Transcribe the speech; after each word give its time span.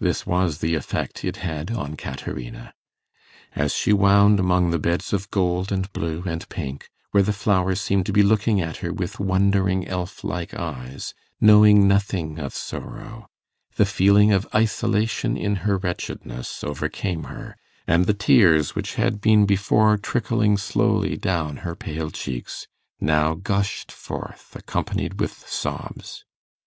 This 0.00 0.24
was 0.26 0.60
the 0.60 0.74
effect 0.74 1.22
it 1.22 1.36
had 1.36 1.70
on 1.70 1.96
Caterina. 1.98 2.72
As 3.54 3.74
she 3.74 3.92
wound 3.92 4.40
among 4.40 4.70
the 4.70 4.78
beds 4.78 5.12
of 5.12 5.30
gold 5.30 5.70
and 5.70 5.92
blue 5.92 6.22
and 6.24 6.48
pink, 6.48 6.88
where 7.10 7.22
the 7.22 7.34
flowers 7.34 7.78
seemed 7.78 8.06
to 8.06 8.12
be 8.14 8.22
looking 8.22 8.58
at 8.58 8.78
her 8.78 8.90
with 8.90 9.20
wondering 9.20 9.86
elf 9.86 10.24
like 10.24 10.54
eyes, 10.54 11.12
knowing 11.42 11.86
nothing 11.86 12.38
of 12.38 12.54
sorrow, 12.54 13.28
the 13.74 13.84
feeling 13.84 14.32
of 14.32 14.48
isolation 14.54 15.36
in 15.36 15.56
her 15.56 15.76
wretchedness 15.76 16.64
overcame 16.64 17.24
her, 17.24 17.54
and 17.86 18.06
the 18.06 18.14
tears, 18.14 18.74
which 18.74 18.94
had 18.94 19.20
been 19.20 19.44
before 19.44 19.98
trickling 19.98 20.56
slowly 20.56 21.18
down 21.18 21.56
her 21.58 21.74
pale 21.76 22.10
cheeks, 22.10 22.66
now 22.98 23.34
gushed 23.34 23.92
forth 23.92 24.56
accompanied 24.56 25.20
with 25.20 25.46
sobs. 25.46 26.24